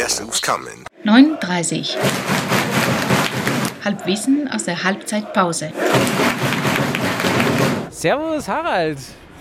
Guess 0.00 0.18
who's 0.18 0.40
coming? 0.40 0.86
39. 1.04 1.94
Halbwissen 3.84 4.48
aus 4.48 4.64
der 4.64 4.82
Halbzeitpause. 4.82 5.72
Servus 7.90 8.48
Harald. 8.48 8.96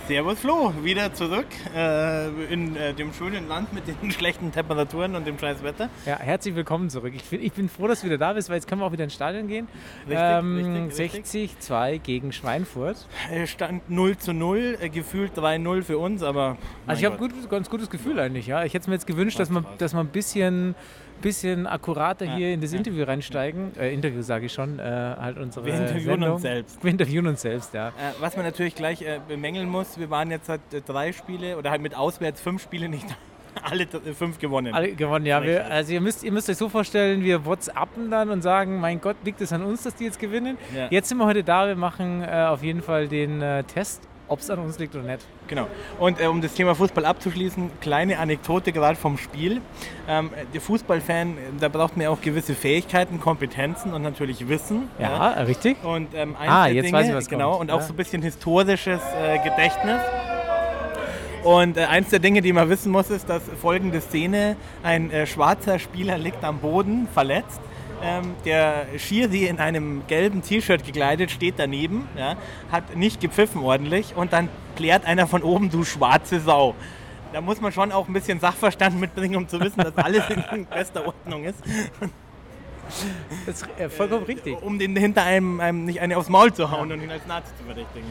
Servus 0.09 0.39
Flo, 0.39 0.73
wieder 0.81 1.13
zurück 1.13 1.45
äh, 1.75 2.29
in 2.51 2.75
äh, 2.75 2.95
dem 2.95 3.13
schönen 3.13 3.47
Land 3.47 3.73
mit 3.73 3.83
den 3.87 4.09
schlechten 4.11 4.51
Temperaturen 4.51 5.15
und 5.15 5.27
dem 5.27 5.37
scheiß 5.37 5.61
Wetter. 5.61 5.87
Ja, 6.03 6.17
herzlich 6.17 6.55
willkommen 6.55 6.89
zurück. 6.89 7.13
Ich 7.15 7.23
bin, 7.25 7.43
ich 7.43 7.53
bin 7.53 7.69
froh, 7.69 7.85
dass 7.85 8.01
du 8.01 8.07
wieder 8.07 8.17
da 8.17 8.33
bist, 8.33 8.49
weil 8.49 8.55
jetzt 8.55 8.67
können 8.67 8.81
wir 8.81 8.87
auch 8.87 8.91
wieder 8.91 9.03
ins 9.03 9.13
Stadion 9.13 9.47
gehen. 9.47 9.67
Richtig, 10.07 10.17
ähm, 10.19 10.89
richtig, 10.97 11.53
60-2 11.61 11.99
gegen 11.99 12.31
Schweinfurt. 12.31 13.07
Äh, 13.31 13.45
Stand 13.45 13.87
0 13.91 14.17
zu 14.17 14.33
0, 14.33 14.79
äh, 14.81 14.89
gefühlt 14.89 15.37
3-0 15.37 15.83
für 15.83 15.99
uns, 15.99 16.23
aber. 16.23 16.57
Also 16.87 17.01
ich 17.01 17.05
habe 17.05 17.17
Gott. 17.17 17.31
gut, 17.31 17.47
ganz 17.47 17.69
gutes 17.69 17.91
Gefühl 17.91 18.19
eigentlich. 18.19 18.47
Ja. 18.47 18.63
Ich 18.63 18.73
hätte 18.73 18.89
mir 18.89 18.95
jetzt 18.95 19.05
gewünscht, 19.05 19.39
dass 19.39 19.51
man, 19.51 19.63
dass 19.77 19.93
man 19.93 20.07
ein 20.07 20.11
bisschen, 20.11 20.73
bisschen 21.21 21.67
akkurater 21.67 22.25
Ja, 22.25 22.35
hier 22.35 22.53
in 22.53 22.61
das 22.61 22.71
ja. 22.71 22.77
Interview 22.79 23.03
reinsteigen. 23.03 23.77
Äh, 23.77 23.93
Interview 23.93 24.21
sage 24.23 24.47
ich 24.47 24.53
schon, 24.53 24.79
äh, 24.79 24.81
halt 24.81 25.37
unsere 25.37 25.65
Wir 25.65 25.73
interviewen 25.75 26.03
Sendung. 26.05 26.31
uns 26.33 26.41
selbst. 26.41 26.83
Wir 26.83 26.91
interviewen 26.91 27.27
uns 27.27 27.41
selbst, 27.41 27.73
ja. 27.75 27.89
Äh, 27.89 27.91
was 28.21 28.35
man 28.35 28.45
natürlich 28.45 28.73
gleich 28.73 29.01
äh, 29.01 29.19
bemängeln 29.27 29.69
muss, 29.69 29.98
wir 29.99 30.09
waren 30.09 30.31
jetzt 30.31 30.49
halt 30.49 30.61
äh, 30.73 30.81
drei 30.81 31.11
Spiele 31.11 31.57
oder 31.57 31.71
halt 31.71 31.81
mit 31.81 31.95
auswärts 31.95 32.41
fünf 32.41 32.61
Spiele 32.61 32.89
nicht 32.89 33.05
alle 33.63 33.83
äh, 33.83 34.13
fünf 34.13 34.39
gewonnen. 34.39 34.73
Alle 34.73 34.93
gewonnen, 34.93 35.25
ja. 35.25 35.43
Wir, 35.43 35.65
also 35.65 35.93
ihr 35.93 36.01
müsst, 36.01 36.23
ihr 36.23 36.31
müsst 36.31 36.49
euch 36.49 36.57
so 36.57 36.69
vorstellen, 36.69 37.23
wir 37.23 37.45
WhatsAppen 37.45 38.09
dann 38.09 38.29
und 38.29 38.41
sagen, 38.41 38.79
mein 38.79 39.01
Gott, 39.01 39.17
liegt 39.23 39.41
es 39.41 39.53
an 39.53 39.63
uns, 39.63 39.83
dass 39.83 39.95
die 39.95 40.05
jetzt 40.05 40.19
gewinnen? 40.19 40.57
Ja. 40.75 40.87
Jetzt 40.89 41.09
sind 41.09 41.17
wir 41.17 41.25
heute 41.25 41.43
da, 41.43 41.67
wir 41.67 41.75
machen 41.75 42.21
äh, 42.21 42.45
auf 42.49 42.63
jeden 42.63 42.81
Fall 42.81 43.07
den 43.07 43.41
äh, 43.41 43.63
Test, 43.63 44.07
ob 44.29 44.39
es 44.39 44.49
an 44.49 44.59
uns 44.59 44.79
liegt 44.79 44.95
oder 44.95 45.03
nicht. 45.05 45.25
Genau. 45.47 45.67
Und 45.99 46.21
äh, 46.21 46.27
um 46.27 46.41
das 46.41 46.53
Thema 46.53 46.75
Fußball 46.75 47.05
abzuschließen, 47.05 47.69
kleine 47.81 48.19
Anekdote 48.19 48.71
gerade 48.71 48.95
vom 48.97 49.17
Spiel. 49.17 49.61
Ähm, 50.07 50.29
der 50.53 50.61
Fußballfan, 50.61 51.31
äh, 51.31 51.41
da 51.59 51.67
braucht 51.67 51.97
man 51.97 52.05
ja 52.05 52.09
auch 52.09 52.21
gewisse 52.21 52.53
Fähigkeiten, 52.55 53.19
Kompetenzen 53.19 53.93
und 53.93 54.01
natürlich 54.03 54.47
Wissen. 54.47 54.89
Ja, 54.99 55.29
richtig. 55.41 55.83
Und 55.83 56.13
ähm, 56.15 56.35
Ah, 56.39 56.67
jetzt 56.67 56.85
Dinge, 56.85 56.97
weiß 56.97 57.07
ich, 57.09 57.13
was 57.15 57.27
genau, 57.27 57.51
kommt. 57.57 57.61
und 57.61 57.71
auch 57.71 57.79
Ja. 57.81 57.85
so 57.87 57.93
ein 57.93 57.97
bisschen 57.97 58.21
historisches 58.21 59.01
äh, 59.21 59.37
Gedächtnis. 59.39 59.99
Und 61.43 61.77
äh, 61.77 61.85
eins 61.85 62.09
der 62.09 62.19
Dinge, 62.19 62.41
die 62.41 62.51
man 62.51 62.69
wissen 62.69 62.91
muss, 62.91 63.09
ist, 63.09 63.29
dass 63.29 63.41
folgende 63.61 64.01
Szene: 64.01 64.57
Ein 64.83 65.09
äh, 65.11 65.25
schwarzer 65.25 65.79
Spieler 65.79 66.17
liegt 66.17 66.43
am 66.43 66.59
Boden, 66.59 67.07
verletzt. 67.13 67.61
Ähm, 68.01 68.35
der 68.45 68.85
Schiri 68.97 69.45
in 69.45 69.59
einem 69.59 70.07
gelben 70.07 70.41
T-Shirt 70.41 70.85
gekleidet 70.85 71.31
steht 71.31 71.55
daneben, 71.57 72.07
ja, 72.17 72.35
hat 72.71 72.95
nicht 72.95 73.19
gepfiffen 73.19 73.61
ordentlich 73.61 74.15
und 74.15 74.31
dann 74.31 74.47
klärt 74.75 75.05
einer 75.05 75.27
von 75.27 75.43
oben, 75.43 75.69
du 75.69 75.83
schwarze 75.83 76.39
Sau. 76.39 76.75
Da 77.33 77.41
muss 77.41 77.61
man 77.61 77.71
schon 77.71 77.91
auch 77.91 78.07
ein 78.07 78.13
bisschen 78.13 78.39
Sachverstand 78.39 78.99
mitbringen, 78.99 79.35
um 79.35 79.47
zu 79.47 79.59
wissen, 79.59 79.81
dass 79.83 79.95
alles 79.97 80.23
in 80.29 80.65
bester 80.73 81.05
Ordnung 81.05 81.43
ist. 81.43 81.61
Das 83.45 83.61
ist 83.61 83.69
äh, 83.79 83.89
vollkommen 83.89 84.23
richtig. 84.23 84.61
Um 84.61 84.79
den 84.79 84.95
hinter 84.95 85.23
einem, 85.23 85.59
einem 85.59 85.85
nicht 85.85 86.01
eine 86.01 86.17
aufs 86.17 86.29
Maul 86.29 86.51
zu 86.53 86.69
hauen 86.71 86.91
und 86.91 87.01
ihn 87.01 87.11
als 87.11 87.25
Nazi 87.27 87.51
zu 87.57 87.63
verdächtigen. 87.63 88.07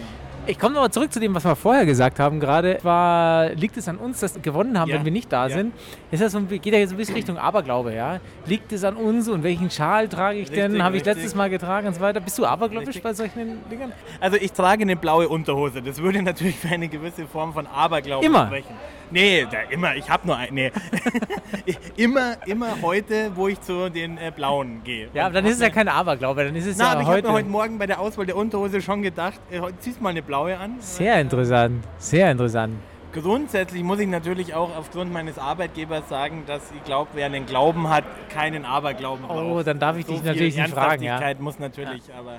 Ich 0.46 0.58
komme 0.58 0.74
nochmal 0.74 0.90
zurück 0.90 1.12
zu 1.12 1.20
dem, 1.20 1.34
was 1.34 1.44
wir 1.44 1.54
vorher 1.56 1.84
gesagt 1.84 2.18
haben 2.18 2.40
gerade. 2.40 2.78
War, 2.82 3.50
liegt 3.50 3.76
es 3.76 3.86
an 3.86 3.98
uns, 3.98 4.20
dass 4.20 4.34
wir 4.34 4.40
gewonnen 4.40 4.78
haben, 4.78 4.88
Ja. 4.88 4.96
wenn 4.96 5.04
wir 5.04 5.12
nicht 5.12 5.30
da 5.30 5.46
Ja. 5.46 5.54
sind? 5.56 5.74
Ist 6.10 6.22
das 6.22 6.32
so, 6.32 6.40
geht 6.40 6.64
ja 6.66 6.78
jetzt 6.78 6.92
ein 6.92 6.96
bisschen 6.96 7.16
Richtung 7.16 7.36
Aberglaube, 7.36 7.92
ja? 7.94 8.18
Liegt 8.46 8.72
es 8.72 8.82
an 8.82 8.96
uns 8.96 9.28
und 9.28 9.42
welchen 9.42 9.70
Schal 9.70 10.08
trage 10.08 10.38
ich 10.38 10.50
denn? 10.50 10.82
Habe 10.82 10.96
ich 10.96 11.04
letztes 11.04 11.34
Mal 11.34 11.50
getragen 11.50 11.88
und 11.88 11.94
so 11.94 12.00
weiter? 12.00 12.20
Bist 12.20 12.38
du 12.38 12.46
abergläubisch 12.46 12.88
Richtig. 12.96 13.02
bei 13.02 13.12
solchen 13.12 13.58
Dingern? 13.70 13.92
Also 14.20 14.38
ich 14.38 14.52
trage 14.52 14.82
eine 14.82 14.96
blaue 14.96 15.28
Unterhose. 15.28 15.82
Das 15.82 16.00
würde 16.00 16.22
natürlich 16.22 16.56
für 16.56 16.68
eine 16.68 16.88
gewisse 16.88 17.26
Form 17.26 17.52
von 17.52 17.66
Aberglauben 17.66 18.24
Immer? 18.26 18.46
sprechen. 18.46 18.74
Nee, 19.10 19.46
da, 19.50 19.60
immer. 19.70 19.96
Ich 19.96 20.08
habe 20.10 20.26
nur 20.26 20.36
ein. 20.36 20.52
Nee. 20.52 20.70
immer, 21.96 22.36
immer 22.46 22.82
heute, 22.82 23.32
wo 23.34 23.48
ich 23.48 23.60
zu 23.60 23.90
den 23.90 24.18
äh, 24.18 24.30
blauen 24.34 24.67
gehe. 24.84 25.08
Ja, 25.14 25.26
aber 25.26 25.34
dann 25.34 25.46
ist 25.46 25.54
es 25.56 25.60
ja 25.60 25.70
kein 25.70 25.88
Aberglaube, 25.88 26.44
dann 26.44 26.56
ist 26.56 26.66
es 26.66 26.76
Na, 26.78 26.84
ja 26.84 26.90
aber 26.92 27.00
ich 27.02 27.06
habe 27.06 27.16
heute. 27.16 27.28
mir 27.28 27.34
heute 27.34 27.48
Morgen 27.48 27.78
bei 27.78 27.86
der 27.86 28.00
Auswahl 28.00 28.26
der 28.26 28.36
Unterhose 28.36 28.80
schon 28.80 29.02
gedacht, 29.02 29.40
äh, 29.50 29.60
ziehst 29.80 30.00
mal 30.00 30.10
eine 30.10 30.22
blaue 30.22 30.56
an. 30.58 30.76
sehr 30.78 31.20
interessant, 31.20 31.84
sehr 31.98 32.30
interessant. 32.30 32.74
Grundsätzlich 33.12 33.82
muss 33.82 33.98
ich 34.00 34.06
natürlich 34.08 34.54
auch 34.54 34.76
aufgrund 34.76 35.12
meines 35.12 35.38
Arbeitgebers 35.38 36.08
sagen, 36.08 36.44
dass 36.46 36.62
ich 36.76 36.84
glaube, 36.84 37.10
wer 37.14 37.26
einen 37.26 37.46
Glauben 37.46 37.88
hat, 37.88 38.04
keinen 38.28 38.64
Aberglauben 38.64 39.26
braucht. 39.26 39.44
Oh, 39.44 39.62
dann 39.62 39.78
darf 39.78 39.96
ich 39.96 40.04
dich 40.06 40.20
viel 40.20 40.26
natürlich 40.30 40.56
nicht 40.56 40.70
fragen, 40.70 41.02
ja. 41.02 41.20
Muss 41.38 41.58
natürlich, 41.58 42.02
aber 42.16 42.38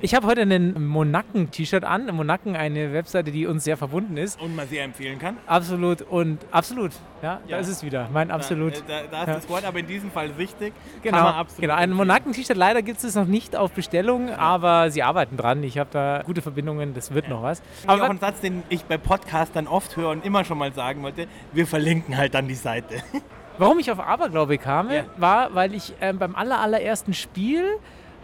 Ich 0.00 0.14
habe 0.14 0.26
heute 0.28 0.42
einen 0.42 0.86
Monaken-T-Shirt 0.86 1.84
an. 1.84 2.06
Monaken, 2.14 2.54
eine 2.56 2.92
Webseite, 2.92 3.32
die 3.32 3.46
uns 3.46 3.64
sehr 3.64 3.76
verbunden 3.76 4.16
ist. 4.16 4.40
und 4.40 4.54
man 4.54 4.68
sehr 4.68 4.84
empfehlen 4.84 5.18
kann. 5.18 5.36
Absolut 5.46 6.02
und 6.02 6.38
absolut. 6.52 6.92
Ja, 7.20 7.40
da 7.48 7.50
Ja. 7.56 7.58
ist 7.58 7.66
es 7.68 7.82
wieder. 7.82 8.08
Mein 8.12 8.30
absolut. 8.30 8.74
Da, 8.86 9.02
da, 9.02 9.06
da 9.10 9.20
ist 9.22 9.28
Ja. 9.28 9.34
das 9.34 9.48
Wort 9.48 9.64
aber 9.64 9.80
in 9.80 9.88
diesem 9.88 10.10
Fall 10.12 10.30
richtig. 10.38 10.72
Genau, 11.02 11.18
absolut 11.18 11.60
genau. 11.62 11.74
Ein. 11.74 11.92
Monaken-T-Shirt, 11.92 12.56
leider 12.56 12.82
gibt 12.82 13.02
es 13.02 13.14
noch 13.16 13.24
nicht 13.26 13.56
auf 13.56 13.72
Bestellung, 13.72 14.30
aber 14.30 14.90
sie 14.92 15.02
arbeiten 15.02 15.36
dran. 15.36 15.62
Ich 15.64 15.78
habe 15.78 15.90
da 15.92 16.22
gute 16.24 16.42
Verbindungen, 16.42 16.94
das 16.94 17.12
wird 17.12 17.28
noch 17.28 17.42
was. 17.42 17.60
Aber 17.88 18.04
auch 18.04 18.10
ein 18.10 18.18
Satz, 18.18 18.40
den 18.40 18.62
ich 18.68 18.84
bei 18.84 18.98
Podcastern 18.98 19.66
oft 19.66 19.96
höre 19.96 20.07
und 20.10 20.24
immer 20.24 20.44
schon 20.44 20.58
mal 20.58 20.72
sagen 20.72 21.02
wollte, 21.02 21.26
wir 21.52 21.66
verlinken 21.66 22.16
halt 22.16 22.34
dann 22.34 22.48
die 22.48 22.54
Seite. 22.54 22.96
warum 23.58 23.78
ich 23.78 23.90
auf 23.90 24.00
Aberglaube 24.00 24.58
kam, 24.58 24.90
Ja. 24.90 25.04
war, 25.16 25.54
weil 25.54 25.74
ich 25.74 25.94
ähm, 26.00 26.18
beim 26.18 26.34
aller, 26.36 26.60
allerersten 26.60 27.12
Spiel 27.14 27.64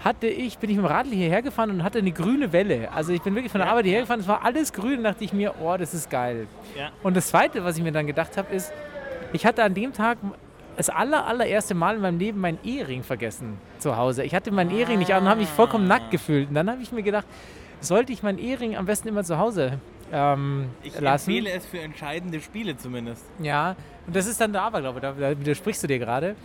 hatte 0.05 0.27
ich, 0.27 0.59
bin 0.59 0.69
ich 0.71 0.77
mit 0.77 0.85
dem 0.85 0.91
Radl 0.91 1.11
hierher 1.11 1.41
gefahren 1.43 1.71
und 1.71 1.83
hatte 1.83 1.99
eine 1.99 2.13
grüne 2.13 2.53
Welle. 2.53 2.93
Also 2.93 3.13
ich 3.13 3.23
bin 3.23 3.35
wirklich 3.35 3.51
von 3.51 3.59
der 3.61 3.67
Ja. 3.67 3.73
Arbeit 3.73 3.85
hierher 3.87 4.01
gefahren, 4.03 4.21
es 4.21 4.29
war 4.29 4.45
alles 4.45 4.73
grün 4.73 4.99
und 4.99 5.05
dachte 5.05 5.25
ich 5.25 5.33
mir, 5.33 5.55
oh, 5.63 5.77
das 5.79 5.95
ist 5.95 6.11
geil. 6.11 6.47
Ja. 6.79 6.91
Und 7.03 7.17
das 7.17 7.29
Zweite, 7.29 7.65
was 7.65 7.77
ich 7.79 7.83
mir 7.83 7.93
dann 7.93 8.07
gedacht 8.07 8.37
habe, 8.37 8.55
ist, 8.55 8.73
ich 9.33 9.47
hatte 9.47 9.63
an 9.65 9.73
dem 9.75 9.93
Tag 9.93 10.19
das 10.77 10.91
aller, 10.91 11.27
allererste 11.27 11.75
Mal 11.75 11.97
in 11.97 12.03
meinem 12.03 12.19
Leben 12.19 12.41
meinen 12.41 12.59
Ehering 12.65 13.03
vergessen 13.03 13.59
zu 13.79 13.97
Hause. 13.97 14.25
Ich 14.25 14.35
hatte 14.35 14.51
meinen 14.51 14.71
Ehering 14.73 14.99
nicht 14.99 15.15
an 15.15 15.23
und 15.23 15.29
habe 15.29 15.41
mich 15.41 15.49
vollkommen 15.49 15.87
nackt 15.87 16.11
gefühlt. 16.11 16.49
Und 16.49 16.55
dann 16.55 16.69
habe 16.69 16.83
ich 16.83 16.91
mir 16.93 17.03
gedacht, 17.03 17.27
sollte 17.81 18.13
ich 18.13 18.23
meinen 18.23 18.39
Ehering 18.39 18.77
am 18.77 18.85
besten 18.87 19.09
immer 19.09 19.23
zu 19.25 19.39
Hause 19.39 19.79
ähm, 20.13 20.71
Ich 20.83 20.99
lassen? 21.01 21.31
empfehle 21.31 21.51
es 21.51 21.67
für 21.67 21.81
entscheidende 21.81 22.41
Spiele 22.41 22.77
zumindest. 22.77 23.25
Ja, 23.41 23.77
und 24.07 24.15
das 24.15 24.27
ist 24.27 24.41
dann 24.41 24.53
der 24.53 24.63
Aberglaube, 24.63 25.01
da, 25.01 25.13
da 25.13 25.39
widersprichst 25.39 25.83
du 25.83 25.87
dir 25.87 25.99
gerade. 25.99 26.37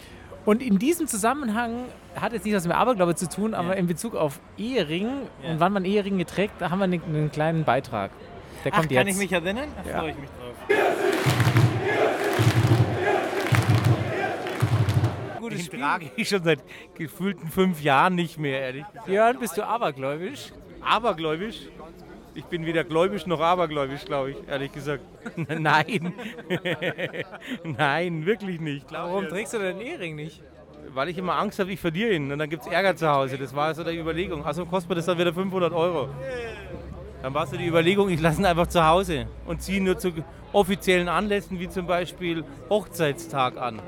Und 0.46 0.64
in 0.64 0.80
diesem 0.80 1.06
Zusammenhang 1.08 1.84
hat 2.16 2.34
jetzt 2.34 2.46
nicht 2.46 2.56
was 2.56 2.66
mit 2.66 2.76
Aberglaube 2.76 3.14
zu 3.16 3.28
tun, 3.30 3.54
aber 3.54 3.70
Ja. 3.70 3.74
in 3.74 3.88
Bezug 3.88 4.16
auf 4.16 4.40
Ehering 4.58 5.10
Ja. 5.44 5.52
und 5.52 5.60
wann 5.60 5.74
man 5.74 5.86
Eheringe 5.86 6.26
trägt, 6.26 6.62
da 6.62 6.70
haben 6.72 6.80
wir 6.80 6.86
einen, 6.86 7.04
einen 7.04 7.32
kleinen 7.32 7.64
Beitrag. 7.66 8.12
Der 8.64 8.72
Ach, 8.74 8.78
kommt 8.80 8.90
kann 8.92 9.08
jetzt. 9.08 9.16
ich 9.16 9.22
mich 9.22 9.32
erinnern? 9.32 9.68
Da 9.84 9.90
Ja. 9.90 10.00
freue 10.00 10.12
ich 10.12 10.18
mich 10.18 10.30
drauf. 10.30 10.56
Gutes 15.40 15.60
Den 15.60 15.66
Spiel. 15.66 15.80
trage 15.80 16.12
ich 16.16 16.28
schon 16.30 16.44
seit 16.44 16.60
gefühlten 16.96 17.48
fünf 17.50 17.82
Jahren 17.82 18.16
nicht 18.16 18.38
mehr, 18.38 18.60
ehrlich. 18.62 18.86
Björn, 19.06 19.40
bist 19.40 19.58
du 19.58 19.64
abergläubisch? 19.66 20.52
abergläubisch. 20.82 21.68
Ich 22.40 22.46
bin 22.46 22.66
weder 22.66 22.86
gläubisch 22.86 23.26
noch 23.26 23.42
abergläubisch, 23.42 24.06
glaube 24.06 24.32
ich, 24.32 24.38
ehrlich 24.48 24.72
gesagt. 24.72 25.04
Nein. 25.50 26.14
Nein, 27.66 28.26
wirklich 28.26 28.62
nicht. 28.62 28.86
Warum 28.94 29.28
trägst 29.28 29.56
du 29.56 29.60
deinen 29.60 29.82
Ehering 29.82 30.16
nicht? 30.16 30.42
Weil 30.94 31.10
ich 31.10 31.18
immer 31.18 31.36
Angst 31.36 31.60
habe, 31.60 31.70
ich 31.74 31.82
verliere 31.82 32.14
ihn. 32.14 32.32
Und 32.32 32.40
dann 32.40 32.50
gibt 32.50 32.64
es 32.64 32.72
Ärger 32.72 32.96
zu 32.96 33.10
Hause. 33.10 33.38
Das 33.38 33.54
war 33.54 33.76
so 33.76 33.84
die 33.84 33.98
Überlegung. 33.98 34.46
Also 34.46 34.66
kostet 34.66 34.90
mir 34.90 34.96
das 34.96 35.06
dann 35.06 35.18
wieder 35.18 35.34
500 35.34 35.74
Euro. 35.74 36.08
Dann 37.22 37.34
war 37.34 37.46
so 37.46 37.58
die 37.58 37.68
Überlegung, 37.68 38.08
ich 38.08 38.22
lasse 38.22 38.42
ihn 38.42 38.46
einfach 38.46 38.68
zu 38.68 38.88
Hause 38.88 39.28
und 39.46 39.62
ziehe 39.62 39.80
ihn 39.80 39.84
nur 39.84 39.98
zu 39.98 40.14
offiziellen 40.54 41.10
Anlässen, 41.10 41.60
wie 41.60 41.68
zum 41.68 41.88
Beispiel 41.88 42.46
Hochzeitstag 42.70 43.58
an. 43.58 43.82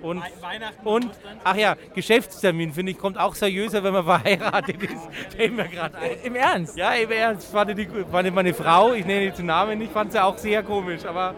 Und, 0.00 0.22
Weihnachten 0.40 0.86
und 0.86 1.10
ach 1.42 1.56
ja, 1.56 1.76
Geschäftstermin, 1.94 2.72
finde 2.72 2.92
ich, 2.92 2.98
kommt 2.98 3.18
auch 3.18 3.34
seriöser, 3.34 3.82
wenn 3.82 3.92
man 3.92 4.04
verheiratet 4.22 4.82
ist. 4.82 5.08
Fällt 5.36 5.56
mir 5.56 5.68
gerade 5.68 5.98
ein. 5.98 6.18
Im 6.22 6.36
Ernst? 6.36 6.76
Ja, 6.76 6.92
im 6.92 7.10
Ernst, 7.10 7.50
fand 7.50 7.76
die, 7.76 7.88
fand 8.10 8.34
meine 8.34 8.54
Frau, 8.54 8.92
ich 8.92 9.04
nenne 9.04 9.24
jetzt 9.24 9.38
den 9.38 9.46
Namen 9.46 9.78
nicht, 9.78 9.92
fand 9.92 10.12
sie 10.12 10.22
auch 10.22 10.38
sehr 10.38 10.62
komisch, 10.62 11.04
aber 11.04 11.34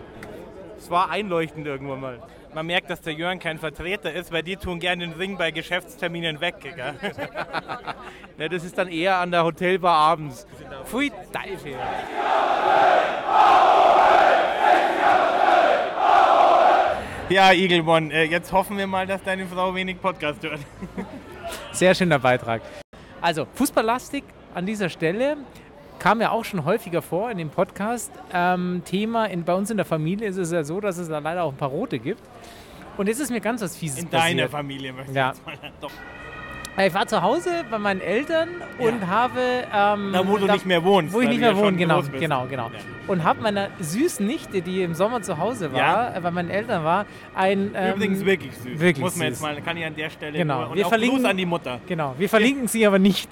es 0.79 0.91
war 0.91 1.11
einleuchtend 1.11 1.67
irgendwann 1.67 2.01
mal. 2.01 2.23
Man 2.53 2.67
merkt, 2.67 2.91
dass 2.91 3.01
der 3.01 3.13
Jörn 3.13 3.39
kein 3.39 3.59
Vertreter 3.59 4.13
ist, 4.13 4.33
weil 4.33 4.43
die 4.43 4.57
tun 4.57 4.81
gerne 4.81 5.07
den 5.07 5.13
Ring 5.13 5.39
bei 5.39 5.53
Geschäftsterminen 5.53 6.41
weg. 6.41 6.57
Gell? 6.61 6.95
Ne, 8.39 8.49
das 8.49 8.65
ist 8.65 8.79
dann 8.79 8.89
eher 8.89 9.19
an 9.19 9.31
der 9.31 9.45
Hotelbar 9.45 9.95
abends. 9.95 10.47
Pfui, 10.87 11.13
Teufel. 11.31 11.75
Ja, 17.31 17.53
Igelborn, 17.53 18.11
äh, 18.11 18.25
jetzt 18.25 18.53
hoffen 18.53 18.77
wir 18.77 18.87
mal, 18.89 19.07
dass 19.07 19.23
deine 19.23 19.47
Frau 19.47 19.75
wenig 19.75 20.01
Podcast 20.01 20.43
hört. 20.43 20.59
Sehr 21.73 21.95
schöner 21.95 22.19
Beitrag. 22.19 22.61
Also, 23.21 23.47
Fußballlastik 23.55 24.25
an 24.55 24.67
dieser 24.67 24.89
Stelle 24.89 25.37
kam 26.01 26.21
ja 26.21 26.31
auch 26.31 26.45
schon 26.45 26.65
häufiger 26.65 27.03
vor 27.03 27.31
in 27.31 27.39
dem 27.39 27.51
Podcast. 27.51 28.11
Ähm, 28.33 28.83
Thema 28.85 29.27
in, 29.27 29.45
bei 29.45 29.55
uns 29.55 29.71
in 29.71 29.77
der 29.77 29.87
Familie 29.87 30.27
ist 30.29 30.39
es 30.39 30.51
ja 30.51 30.65
so, 30.65 30.81
dass 30.81 30.99
es 30.99 31.09
da 31.09 31.19
leider 31.21 31.45
auch 31.45 31.53
ein 31.53 31.57
paar 31.59 31.69
Rote 31.69 31.99
gibt. 32.01 32.23
Und 32.97 33.07
jetzt 33.07 33.21
ist 33.21 33.31
mir 33.31 33.41
ganz 33.41 33.63
was 33.63 33.77
Fieses 33.77 34.01
In 34.03 34.09
passiert. 34.09 34.39
deiner 34.41 34.49
Familie 34.49 34.93
möchte 34.93 35.13
Ja. 35.13 35.31
ich 35.31 35.37
jetzt 35.37 35.47
mal. 35.63 35.73
Doch. 35.81 35.91
Ich 36.79 36.95
war 36.95 37.07
zu 37.07 37.21
Hause 37.21 37.51
bei 37.71 37.79
meinen 37.79 38.01
Eltern 38.01 38.49
und 38.79 39.07
habe. 39.07 39.41
Ähm, 39.75 40.13
Da, 40.13 40.27
wo 40.27 40.39
du 40.39 40.47
nicht 40.47 40.65
mehr 40.65 40.83
wohnst, 40.83 41.13
Wo 41.13 41.21
ich 41.21 41.29
nicht 41.29 41.41
mehr 41.41 41.51
ja 41.51 41.57
wohne, 41.57 41.77
genau. 41.77 42.01
Genau, 42.19 42.47
genau. 42.49 42.67
Ja. 42.69 42.79
Und 43.07 43.23
habe 43.25 43.43
meiner 43.43 43.69
süßen 43.81 44.27
Nichte, 44.27 44.63
die 44.63 44.83
im 44.83 44.95
Sommer 44.95 45.21
zu 45.21 45.37
Hause 45.37 45.73
war, 45.73 45.79
Ja. 45.79 46.17
äh, 46.17 46.21
bei 46.21 46.31
meinen 46.31 46.49
Eltern 46.49 46.83
war, 46.85 47.05
ein. 47.35 47.73
Ähm, 47.75 47.97
Übrigens 47.97 48.25
wirklich 48.25 48.53
süß. 48.57 48.81
wirklich 48.81 48.99
Muss 49.05 49.17
man 49.17 49.29
süß. 49.29 49.41
jetzt 49.41 49.43
mal, 49.43 49.61
kann 49.61 49.77
ich 49.77 49.85
an 49.85 49.95
der 49.95 50.09
Stelle 50.11 50.39
Genau. 50.39 50.61
nur, 50.61 50.71
und 50.71 50.77
Wir 50.77 50.87
auch 50.87 50.91
verlinken- 50.93 51.17
Gruß 51.19 51.25
an 51.31 51.37
die 51.37 51.47
Mutter. 51.47 51.81
Genau, 51.87 52.15
wir 52.17 52.29
verlinken 52.29 52.67
sie 52.69 52.87
aber 52.87 52.99
nicht. 52.99 53.29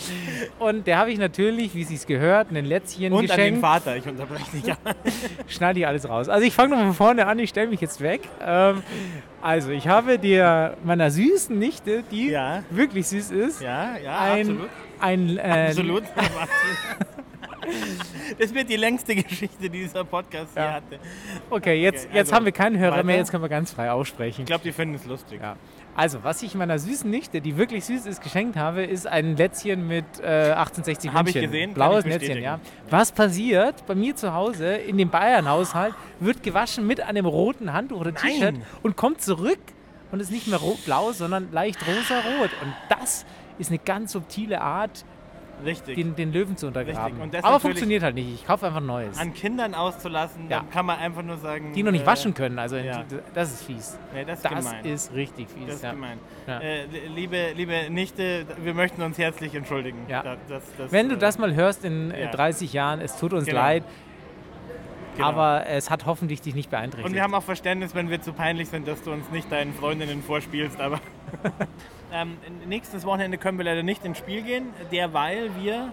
Und 0.58 0.86
der 0.86 0.98
habe 0.98 1.10
ich 1.10 1.18
natürlich, 1.18 1.74
wie 1.74 1.84
sie 1.84 1.96
es 1.96 2.06
gehört, 2.06 2.50
ein 2.50 2.64
Lätzchen 2.64 3.12
Und 3.12 3.18
an 3.18 3.26
den 3.26 3.36
geschenkt. 3.36 3.60
Vater, 3.60 3.96
ich 3.96 4.06
unterbreche 4.06 4.50
dich. 4.52 4.64
Ja. 4.66 4.76
Schneide 5.48 5.80
ich 5.80 5.86
alles 5.86 6.08
raus. 6.08 6.28
Also 6.28 6.46
ich 6.46 6.54
fange 6.54 6.76
noch 6.76 6.82
von 6.82 6.94
vorne 6.94 7.26
an, 7.26 7.38
ich 7.38 7.50
stelle 7.50 7.68
mich 7.68 7.80
jetzt 7.80 8.00
weg. 8.00 8.22
Ähm, 8.44 8.82
also 9.46 9.70
ich 9.70 9.86
habe 9.86 10.18
dir 10.18 10.76
meiner 10.84 11.10
süßen 11.10 11.56
Nichte, 11.56 12.02
die 12.10 12.30
Ja. 12.30 12.64
wirklich 12.70 13.06
süß 13.06 13.30
ist, 13.30 13.60
Ja, 13.62 13.96
ja, 13.96 14.18
ein, 14.18 14.40
absolut. 14.40 14.70
ein 15.00 15.38
äh, 15.38 15.66
Absolut. 15.68 16.02
Das 18.38 18.52
wird 18.52 18.68
die 18.68 18.76
längste 18.76 19.14
Geschichte, 19.14 19.56
die 19.60 19.68
dieser 19.70 20.04
Podcast 20.04 20.52
hier 20.54 20.62
Ja. 20.62 20.72
hatte. 20.74 20.98
Okay, 21.50 21.80
jetzt, 21.80 22.06
Okay, 22.06 22.16
jetzt 22.16 22.26
also 22.26 22.36
haben 22.36 22.44
wir 22.44 22.52
keinen 22.52 22.78
Hörer 22.78 22.92
weiter. 22.96 23.04
mehr, 23.04 23.16
jetzt 23.16 23.30
können 23.30 23.42
wir 23.44 23.48
ganz 23.48 23.72
frei 23.72 23.90
aussprechen. 23.90 24.42
Ich 24.42 24.46
glaube, 24.46 24.64
die 24.64 24.72
finden 24.72 24.96
es 24.96 25.06
lustig. 25.06 25.40
Ja. 25.40 25.56
Also, 25.94 26.22
was 26.22 26.42
ich 26.42 26.54
meiner 26.54 26.78
süßen 26.78 27.08
Nichte, 27.08 27.40
die 27.40 27.56
wirklich 27.56 27.84
süß 27.86 28.04
ist, 28.04 28.22
geschenkt 28.22 28.56
habe, 28.56 28.84
ist 28.84 29.06
ein 29.06 29.36
Lätzchen 29.36 29.86
mit 29.88 30.04
äh, 30.20 30.52
1860 30.52 31.12
Hab 31.12 31.26
ich 31.28 31.34
gesehen, 31.34 31.72
Blaues 31.72 32.04
Lätzchen, 32.04 32.42
ja. 32.42 32.60
Was 32.90 33.12
passiert 33.12 33.86
bei 33.86 33.94
mir 33.94 34.14
zu 34.14 34.34
Hause 34.34 34.74
in 34.74 34.98
dem 34.98 35.08
Bayern-Haushalt, 35.08 35.94
wird 36.20 36.42
gewaschen 36.42 36.86
mit 36.86 37.00
einem 37.00 37.24
roten 37.24 37.72
Handtuch 37.72 38.00
oder. 38.00 38.14
T-Shirt 38.14 38.56
und 38.82 38.96
kommt 38.96 39.22
zurück 39.22 39.58
und 40.12 40.20
ist 40.20 40.30
nicht 40.30 40.48
mehr 40.48 40.60
blau, 40.84 41.12
sondern 41.12 41.50
leicht 41.52 41.78
rosa-rot. 41.86 42.50
Und 42.62 42.74
das 42.90 43.24
ist 43.58 43.70
eine 43.70 43.78
ganz 43.78 44.12
subtile 44.12 44.60
Art, 44.60 45.04
Richtig. 45.64 45.94
den, 45.96 46.14
den 46.16 46.32
Löwen 46.32 46.56
zu 46.56 46.66
untergraben. 46.66 47.18
Aber 47.42 47.60
funktioniert 47.60 48.02
halt 48.02 48.14
nicht. 48.14 48.32
Ich 48.34 48.46
kaufe 48.46 48.66
einfach 48.66 48.80
ein 48.80 48.86
neues. 48.86 49.18
An 49.18 49.32
Kindern 49.34 49.74
auszulassen, 49.74 50.48
Ja. 50.48 50.58
dann 50.60 50.70
kann 50.70 50.86
man 50.86 50.98
einfach 50.98 51.22
nur 51.22 51.36
sagen. 51.38 51.72
Die 51.74 51.82
noch 51.82 51.92
nicht 51.92 52.04
äh, 52.04 52.06
waschen 52.06 52.34
können. 52.34 52.58
Also, 52.58 52.76
ja. 52.76 53.04
das 53.34 53.52
ist 53.52 53.62
fies. 53.64 53.98
Nee, 54.14 54.24
das 54.24 54.38
ist 54.38 54.44
Das 54.44 54.52
gemein. 54.64 54.84
ist 54.84 55.14
richtig 55.14 55.48
fies. 55.48 55.66
das 55.66 55.74
ist 55.76 55.84
ja. 55.84 55.90
gemein. 55.92 56.18
Ja. 56.46 56.58
Äh, 56.60 56.84
liebe, 57.14 57.52
liebe 57.56 57.90
Nichte, 57.90 58.46
wir 58.62 58.74
möchten 58.74 59.02
uns 59.02 59.18
herzlich 59.18 59.54
entschuldigen. 59.54 59.98
Ja. 60.08 60.22
Da- 60.22 60.36
das, 60.48 60.62
das, 60.76 60.92
Wenn 60.92 61.08
du 61.08 61.14
äh, 61.14 61.18
das 61.18 61.38
mal 61.38 61.54
hörst 61.54 61.84
in 61.84 62.10
äh, 62.10 62.24
ja. 62.24 62.30
30 62.30 62.72
Jahren, 62.72 63.00
es 63.00 63.16
tut 63.16 63.32
uns 63.32 63.46
Genau. 63.46 63.60
leid, 63.60 63.84
Genau. 65.16 65.28
aber 65.28 65.66
es 65.66 65.90
hat 65.90 66.06
hoffentlich 66.06 66.40
dich 66.40 66.54
nicht 66.54 66.70
beeinträchtigt. 66.70 67.06
Und 67.06 67.14
wir 67.14 67.22
haben 67.22 67.34
auch 67.34 67.42
Verständnis, 67.42 67.94
wenn 67.94 68.10
wir 68.10 68.20
zu 68.20 68.32
peinlich 68.32 68.68
sind, 68.68 68.86
dass 68.86 69.02
du 69.02 69.12
uns 69.12 69.30
nicht 69.30 69.50
deinen 69.50 69.74
Freundinnen 69.74 70.22
vorspielst, 70.22 70.80
aber. 70.80 71.00
ähm, 72.12 72.36
nächstes 72.66 73.04
Wochenende 73.04 73.38
können 73.38 73.58
wir 73.58 73.64
leider 73.64 73.82
nicht 73.82 74.04
ins 74.04 74.18
Spiel 74.18 74.42
gehen, 74.42 74.66
derweil 74.92 75.50
wir 75.60 75.92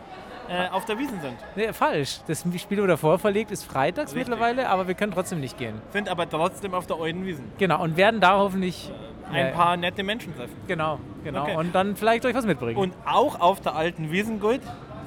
äh, 0.50 0.68
auf 0.70 0.86
der 0.86 0.98
Wiesen 1.00 1.22
sind. 1.22 1.36
nee, 1.56 1.72
falsch. 1.72 2.20
Das 2.28 2.42
Spiel 2.58 2.78
wurde 2.78 2.90
davor 2.90 3.18
verlegt, 3.18 3.52
ist 3.52 3.64
freitags 3.64 4.14
Richtig. 4.14 4.30
mittlerweile, 4.30 4.70
aber 4.70 4.88
wir 4.88 4.96
können 4.96 5.14
trotzdem 5.14 5.40
nicht 5.40 5.58
gehen. 5.58 5.82
Sind 5.92 6.10
aber 6.10 6.30
trotzdem 6.30 6.74
auf 6.74 6.86
der 6.86 7.00
Euden 7.00 7.26
Wiesen. 7.26 7.46
Genau, 7.58 7.82
und 7.82 7.98
werden 7.98 8.20
da 8.20 8.38
hoffentlich 8.38 8.92
Ein 9.32 9.48
äh, 9.48 9.52
paar 9.52 9.78
nette 9.78 10.04
Menschen 10.04 10.36
treffen. 10.36 10.56
Genau, 10.68 11.00
genau. 11.24 11.44
Okay. 11.44 11.56
Und 11.56 11.74
dann 11.74 11.96
vielleicht 11.96 12.26
euch 12.26 12.36
was 12.36 12.46
mitbringen. 12.46 12.78
Und 12.78 12.94
auch 13.06 13.40
auf 13.40 13.62
der 13.62 13.76
alten 13.76 14.12
Wiesengut, 14.12 14.62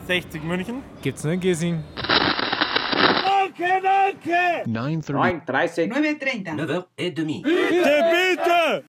60 0.07 0.43
München. 0.43 0.83
gibt's 1.03 1.25
ne, 1.25 1.37
Gissing? 1.37 1.85
Danke, 3.57 3.81
danke. 3.81 4.69
9.30. 4.69 5.89
9.30. 5.89 6.53
9.30. 6.53 7.41
9h30. 7.41 8.85